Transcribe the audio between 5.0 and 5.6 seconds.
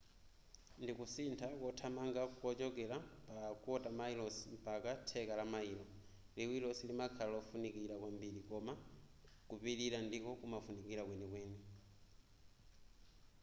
theka la